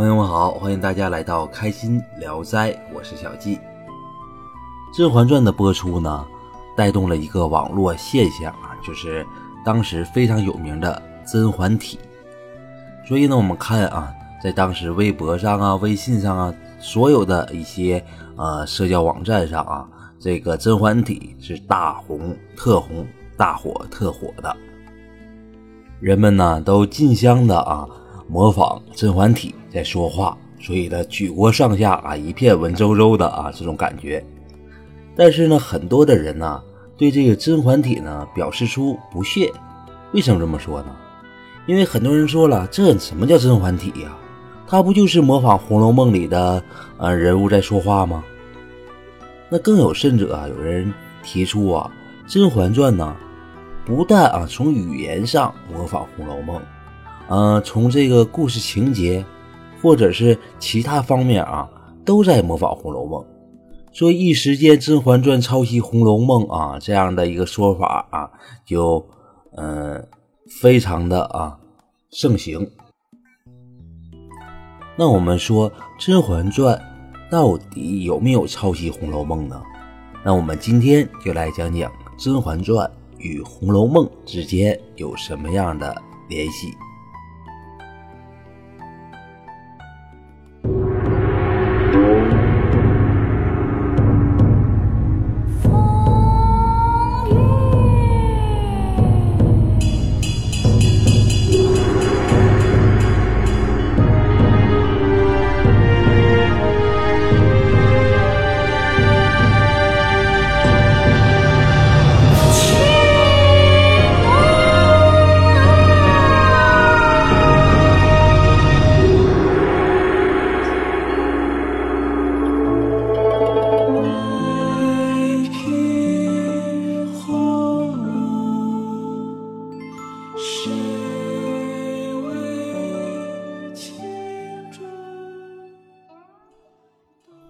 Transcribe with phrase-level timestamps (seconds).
[0.00, 3.56] 朋友们好，欢迎大家来到开心聊斋，我是小季。
[4.96, 6.26] 《甄嬛传》的播出呢，
[6.74, 9.26] 带动了一个网络现象啊，就是
[9.62, 11.98] 当时非常有名的甄嬛体。
[13.06, 14.10] 所以呢，我们看啊，
[14.42, 18.02] 在当时微博上啊、微信上啊，所有的一些
[18.36, 19.86] 呃社交网站上啊，
[20.18, 24.56] 这个甄嬛体是大红特红、大火特火的。
[26.00, 27.86] 人们呢都竞相的啊
[28.30, 34.24] 模仿甄嬛体在说话，所以呢举国上下啊一片文绉绉的啊这种感觉。
[35.16, 36.62] 但是呢，很多的人呢
[36.96, 39.50] 对这个甄嬛体呢表示出不屑。
[40.12, 40.94] 为什么这么说呢？
[41.66, 44.16] 因为很多人说了，这什么叫甄嬛体呀？
[44.66, 46.62] 它不就是模仿《红楼梦》里的
[46.98, 48.22] 呃人物在说话吗？
[49.48, 51.90] 那更有甚者啊，有人提出啊，
[52.32, 53.16] 《甄嬛传》呢。
[53.84, 56.56] 不但啊，从语言上模仿《红楼梦》，
[57.30, 59.24] 呃，从这个故事情节，
[59.80, 61.70] 或者是其他方面啊，
[62.04, 63.22] 都在模仿《红楼梦》。
[63.92, 68.28] 说一时间，《甄嬛传》抄袭《红楼梦》啊，这样的一个说法啊，
[68.66, 69.06] 就
[69.56, 70.04] 嗯，
[70.60, 71.56] 非常的啊
[72.10, 72.68] 盛行。
[74.96, 76.76] 那我们说，《甄嬛传》
[77.30, 79.62] 到底有没有抄袭《红楼梦》呢？
[80.24, 82.84] 那我们今天就来讲讲《甄嬛传》。
[83.22, 85.94] 与《红楼梦》之间有什么样的
[86.30, 86.68] 联系？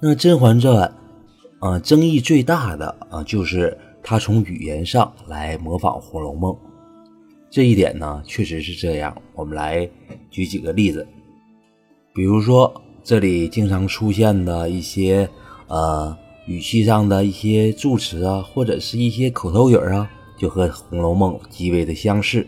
[0.02, 0.90] 那《甄嬛传》
[1.68, 6.50] 啊，争议最大的啊，就是它从语言上来模仿《红楼梦》，
[7.50, 9.14] 这一点呢，确实是这样。
[9.34, 9.86] 我们来
[10.30, 11.06] 举几个例子，
[12.14, 12.72] 比如说
[13.04, 15.28] 这里经常出现的一些
[15.66, 16.16] 呃
[16.46, 22.40] 语气上的一些助词啊，或者是一些口头语啊，就和《红楼梦》极为的相似。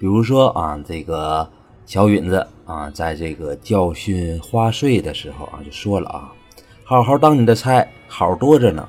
[0.00, 1.46] 比如说啊，这个
[1.84, 6.32] 小允子啊，在这个教训花穗的时候啊，就说了啊。
[6.88, 8.88] 好好当你的差，好多着呢。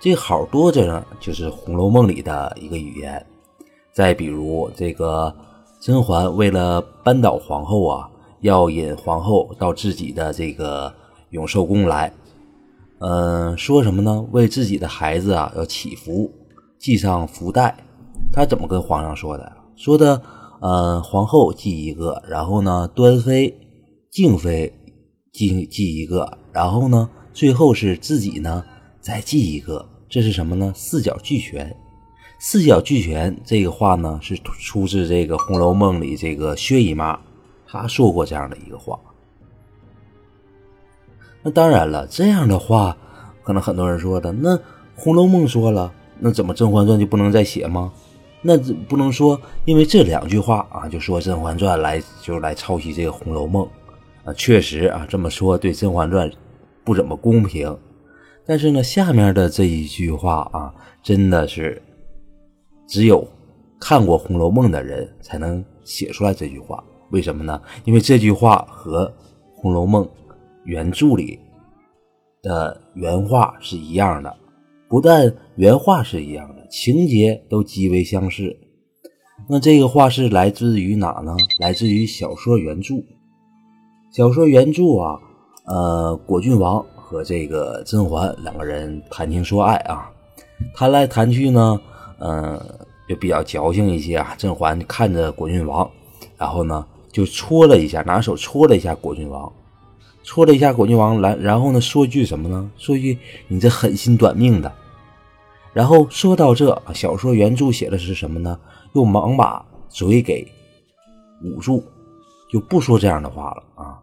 [0.00, 3.24] 这好多着呢，就是《红楼梦》里的一个语言。
[3.92, 5.32] 再比如，这个
[5.80, 10.92] 甄嬛为了扳倒皇后啊，要引皇后到自己的这个
[11.28, 12.12] 永寿宫来。
[12.98, 14.26] 嗯，说什么呢？
[14.32, 16.28] 为自己的孩子啊要祈福，
[16.80, 17.72] 系上福带。
[18.32, 19.52] 他怎么跟皇上说的？
[19.76, 20.20] 说的，
[20.60, 23.56] 嗯，皇后系一个，然后呢，端妃、
[24.10, 24.74] 静妃
[25.32, 26.36] 系系一个。
[26.52, 28.64] 然后呢，最后是自己呢
[29.00, 30.72] 再记一个，这是什么呢？
[30.74, 31.74] 四角俱全。
[32.42, 37.18] 四角俱全这个话呢，是出自这个《红楼梦》里这个薛姨妈，
[37.66, 38.98] 她说过这样的一个话。
[41.42, 42.96] 那当然了，这样的话，
[43.42, 44.56] 可能很多人说的，那
[44.96, 47.92] 《红楼梦》说了，那怎么《甄嬛传》就不能再写吗？
[48.42, 48.56] 那
[48.88, 53.64] 不能说，因为这两句话啊，就说《甄嬛传》来就来抄袭这个《红楼梦》。
[54.24, 56.30] 啊，确实啊，这么说对《甄嬛传》
[56.84, 57.76] 不怎么公平。
[58.46, 61.80] 但是呢，下面的这一句话啊，真的是
[62.86, 63.26] 只有
[63.80, 66.82] 看过《红楼梦》的人才能写出来这句话。
[67.10, 67.60] 为什么呢？
[67.84, 69.06] 因为这句话和
[69.54, 70.04] 《红楼梦》
[70.64, 71.38] 原著里
[72.42, 74.36] 的原话是一样的，
[74.88, 78.56] 不但原话是一样的，情节都极为相似。
[79.48, 81.34] 那这个话是来自于哪呢？
[81.58, 82.96] 来自于小说原著。
[84.10, 85.20] 小说原著啊，
[85.66, 90.10] 呃，果郡王和这个甄嬛两个人谈情说爱啊，
[90.74, 91.80] 谈来谈去呢，
[92.18, 92.60] 嗯，
[93.08, 94.34] 就比较矫情一些啊。
[94.36, 95.88] 甄嬛看着果郡王，
[96.36, 99.50] 然后呢，就戳了一下，拿手戳了一下果郡王，
[100.24, 102.68] 戳了一下果郡王，来，然后呢，说句什么呢？
[102.76, 103.16] 说句
[103.46, 104.72] 你这狠心短命的。
[105.72, 108.58] 然后说到这，小说原著写的是什么呢？
[108.92, 110.44] 又忙把嘴给
[111.44, 111.84] 捂住。
[112.50, 113.98] 就不说这样的话了啊！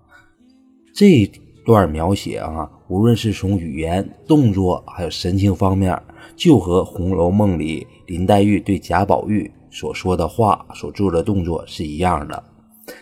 [0.96, 1.30] 这
[1.66, 6.02] 段描写啊，无论是从语言、动作，还有神情方面，
[6.36, 12.44] 就和《红楼梦》里林黛玉对贾宝玉所说的话、所做的动作是一样的。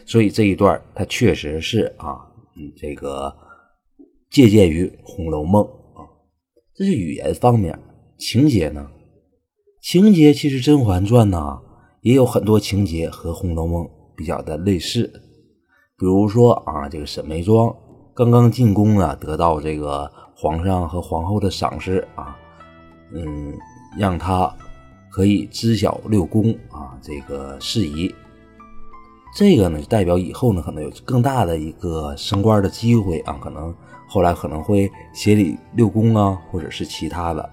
[0.05, 2.17] 所以这一段它确实是啊，
[2.57, 3.31] 嗯，这个
[4.31, 6.09] 借鉴于《红楼梦》啊，
[6.73, 7.79] 这是语言方面。
[8.17, 8.89] 情节呢？
[9.81, 11.59] 情节其实《甄嬛传》呢
[12.01, 13.83] 也有很多情节和《红楼梦》
[14.15, 15.21] 比较的类似，
[15.97, 17.73] 比如说啊，这个沈眉庄
[18.13, 22.35] 刚刚进宫啊，得到这个皇上和皇后的赏识啊，
[23.13, 23.53] 嗯，
[23.97, 24.53] 让他
[25.09, 28.13] 可以知晓六宫啊这个事宜。
[29.33, 33.73] 这个呢，代表以后呢，可能有更大的一个升官的机会啊，可能
[34.05, 37.49] 后来可能会协理六宫啊，或者是其他的。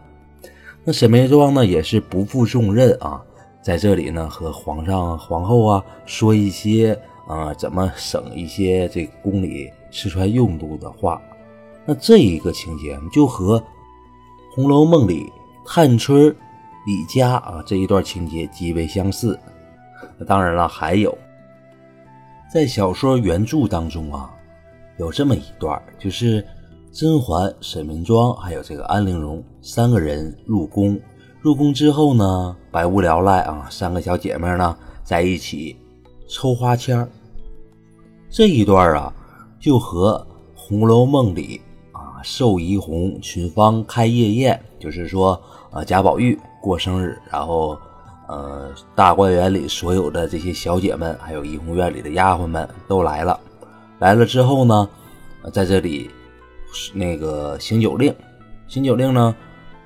[0.82, 3.22] 那沈眉庄呢，也是不负重任啊，
[3.62, 11.20] 在这里呢，和皇上、皇后啊说一些啊，怎么省一些这宫里吃穿用度的话。
[11.84, 13.58] 那这一个情节就和
[14.54, 15.32] 《红楼梦》里
[15.66, 16.34] 探春、
[16.86, 19.38] 李家啊这一段情节极为相似。
[20.18, 21.16] 那当然了，还有。
[22.52, 24.30] 在小说原著当中啊，
[24.98, 26.46] 有这么一段，就是
[26.92, 31.00] 甄嬛、沈眉庄还有这个安陵容三个人入宫。
[31.40, 35.76] 入宫之后呢，百无聊赖啊，三个小姐妹呢在一起
[36.32, 37.06] 抽花签儿
[38.30, 39.12] 这一段啊，
[39.60, 40.26] 就和
[40.58, 41.60] 《红楼梦》里
[41.92, 45.38] 啊寿怡红群芳开夜宴，就是说
[45.70, 47.78] 啊贾宝玉过生日，然后。
[48.28, 53.38] 呃，大观园里所有的这些小姐们，还有怡红院里的丫鬟们都来了。
[53.98, 54.88] 来了之后呢，
[55.52, 56.08] 在这里
[56.94, 58.14] 那个行酒令，
[58.68, 59.36] 行酒令呢，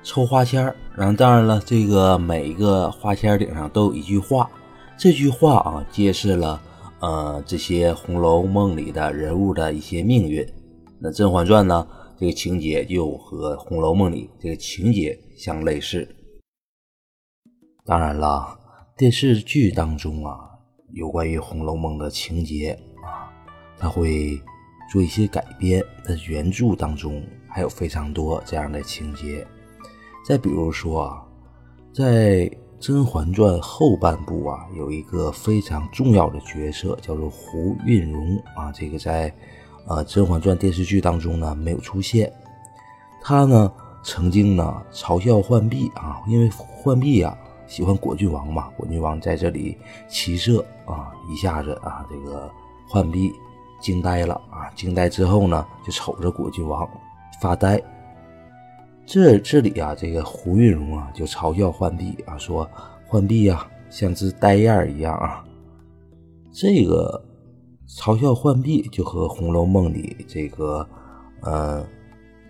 [0.01, 4.49] 抽花签儿然后当然了，这个每一个花签顶上都有一句话，
[4.97, 6.59] 这句话啊，揭示了
[6.99, 10.43] 呃这些《红楼梦》里的人物的一些命运。
[10.99, 11.87] 那《甄嬛传》呢，
[12.19, 16.07] 这个情节就和《红楼梦》里这个情节相类似。
[17.85, 18.57] 当然了，
[18.97, 20.49] 电视剧当中啊，
[20.93, 22.71] 有关于《红楼梦》的情节
[23.03, 23.29] 啊，
[23.77, 24.41] 它会
[24.91, 25.79] 做一些改编。
[26.03, 29.45] 但原著当中还有非常多这样的情节。
[30.25, 31.23] 再比如说啊，
[31.93, 39.33] 在《甄嬛传》后半部啊，有一个非常重要的角色叫做胡韵荣啊，这个在
[39.85, 42.31] 呃《甄嬛传》电视剧当中呢没有出现。
[43.21, 43.71] 他呢
[44.03, 47.37] 曾经呢嘲笑浣碧啊，因为浣碧啊。
[47.67, 48.69] 喜欢果郡王嘛？
[48.77, 49.77] 果郡王在这里
[50.07, 52.49] 骑射啊，一下子啊，这个
[52.89, 53.29] 浣碧
[53.81, 54.71] 惊呆了啊！
[54.73, 56.89] 惊呆之后呢，就瞅着果郡王
[57.41, 57.77] 发呆。
[59.07, 62.69] 这这里啊，这个胡韵荣啊，就嘲笑浣碧啊，说
[63.07, 65.45] 浣碧呀，像只呆样一样啊。
[66.51, 67.23] 这个
[67.87, 70.85] 嘲笑浣碧，就和《红楼梦》里这个
[71.41, 71.87] 呃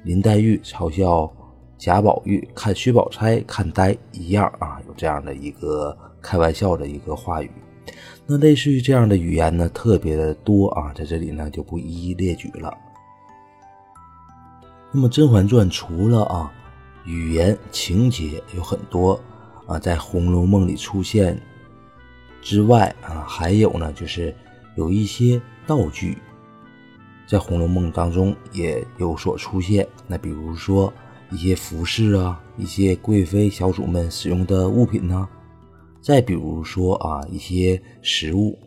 [0.04, 1.32] 林黛玉嘲笑。
[1.78, 7.52] 贾宝玉看薛宝钗看呆一样啊，有这样的一个开玩笑的一个话语。
[8.26, 12.74] 那类似于这样的语言呢，特别的多啊，在这里呢就不一一列举了。
[14.92, 16.52] 那么《甄嬛传》除了啊
[17.06, 19.20] 语言情节有很多
[19.66, 21.40] 啊在《红楼梦》里出现
[22.42, 24.36] 之外啊，还有呢就是
[24.76, 26.18] 有一些道具
[27.28, 29.88] 在《红楼梦》当中也有所出现。
[30.08, 30.92] 那比如说。
[31.30, 35.28] 一些服饰啊，一些贵妃小主们使用的物品呢，
[36.02, 38.58] 再比如说啊，一些食物，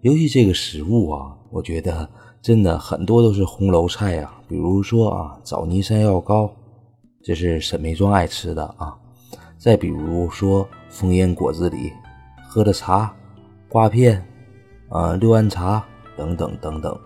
[0.00, 2.10] 尤其这个食物啊，我觉得
[2.42, 4.34] 真的很多都是红楼菜啊。
[4.48, 6.50] 比如说啊，枣泥山药糕，
[7.22, 8.96] 这是沈眉庄爱吃的啊。
[9.58, 11.92] 再比如说，风烟果子里
[12.48, 13.14] 喝的茶、
[13.68, 14.26] 瓜片
[14.88, 15.84] 啊、六安茶
[16.16, 16.98] 等等等等，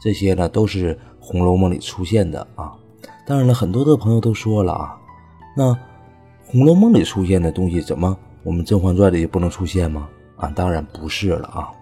[0.00, 2.74] 这些呢都是《红楼梦》里出现的啊。
[3.26, 4.96] 当然了，很多的朋友都说了啊，
[5.56, 5.72] 那
[6.46, 10.06] 《红楼梦》里出现的东西，怎么我们《甄嬛传》里就不能出现吗？
[10.36, 11.72] 啊，当然不是了啊。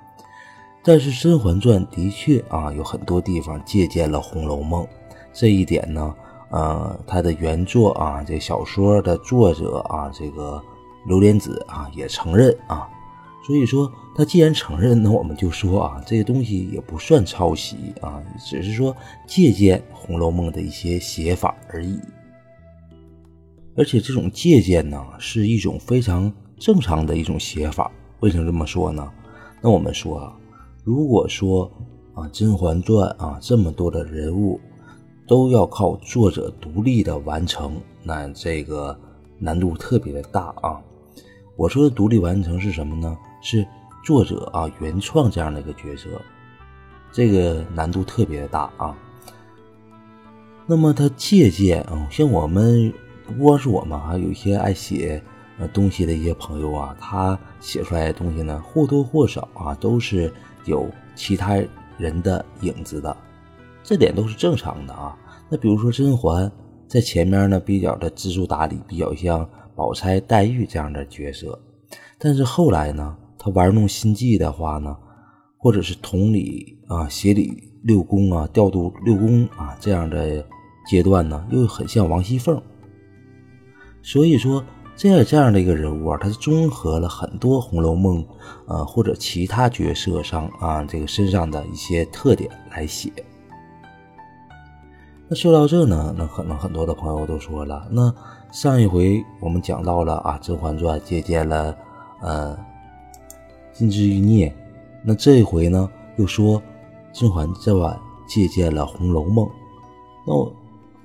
[0.87, 4.85] 但是《甄嬛传》的确啊，有很多地方借鉴了《红楼梦》，
[5.33, 6.14] 这一点呢，
[6.50, 10.62] 呃，它的原作啊，这小说的作者啊，这个
[11.07, 12.87] 刘莲子啊，也承认啊。
[13.47, 18.95] 所以说，他既然承认，那我们就说啊，这个东西也不算抄袭啊，只是说
[19.26, 21.99] 借鉴《红楼梦》的一些写法而已。
[23.76, 27.91] 而且这种借鉴呢，是一种非常正常的一种写法。
[28.21, 29.11] 为什么这么说呢？
[29.61, 30.37] 那我们说啊，
[30.85, 31.71] 如果说
[32.12, 34.61] 啊，《甄嬛传》啊，这么多的人物
[35.26, 38.95] 都要靠作者独立的完成，那这个
[39.38, 40.79] 难度特别的大啊。
[41.57, 43.17] 我说的独立完成是什么呢？
[43.41, 43.67] 是
[44.05, 46.11] 作者啊原创这样的一个角色，
[47.11, 48.95] 这个难度特别的大啊。
[50.67, 52.93] 那么他借鉴啊，像我们
[53.26, 55.23] 不光是我们，还有一些爱写
[55.58, 60.32] 呃东西的一些朋友啊，他写出来的东西呢，或多或少啊都是
[60.64, 61.62] 有其他
[61.99, 63.16] 人的影子的，
[63.82, 65.16] 这点都是正常的啊。
[65.49, 66.50] 那比如说甄嬛
[66.88, 71.58] 在前面呢，比较的知书达理，比较像宝钗、黛玉这样的角色，
[72.18, 74.96] 但是后来呢，她玩弄心计的话呢，
[75.58, 80.44] 或者是同理啊、协理六宫啊、调度六宫啊这样的
[80.87, 82.61] 阶段呢，又很像王熙凤。
[84.02, 84.62] 所以说，
[84.97, 88.23] 这样这样的一个人物啊，他是综合了很多《红楼梦》
[88.67, 93.13] 呃或者其他角色上啊这个身上的一些特点来写。
[95.29, 98.15] 那说到这呢，那可能很多的朋友都说了，那
[98.53, 101.77] 上一回我们讲到了啊，《甄嬛传》借鉴了
[102.21, 102.57] 呃
[103.73, 104.49] 《金枝玉孽》，
[105.03, 106.61] 那这一回呢又说
[107.13, 107.75] 《甄嬛传》
[108.29, 109.45] 借鉴了《红楼梦》，
[110.25, 110.55] 那我。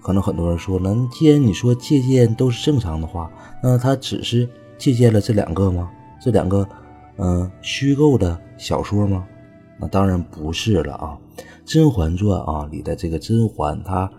[0.01, 5.91] 可能很多人说了，既然你说借鉴都是正常的话，那他只是借鉴了这两个吗？
[6.21, 6.67] 这两个，
[7.17, 9.27] 嗯，虚构的小说吗？
[9.79, 11.17] 那当然不是了啊，
[11.65, 14.11] 《甄嬛传》啊里的这个甄嬛，她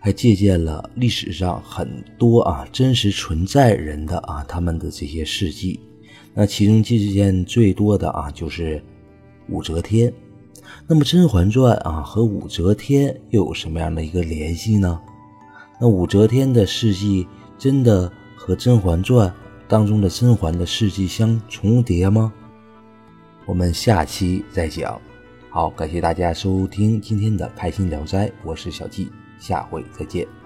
[0.00, 1.88] 还借鉴了历史上很
[2.18, 5.78] 多啊真实存在人的啊他们的这些事迹，
[6.34, 8.82] 那其中借鉴最多的啊就是
[9.48, 10.12] 武则天。
[10.86, 15.00] 那么《甄嬛传》啊和武则天又有什么样的一个联系呢？
[15.80, 17.26] 那武则天的事迹
[17.58, 19.28] 真的和《甄嬛传》
[19.68, 22.32] 当中的甄嬛的事迹相重叠吗？
[23.46, 25.00] 我们下期再讲。
[25.50, 30.41] 好，感谢大家收听今天的《开心聊斋》，我是小季，下回再见。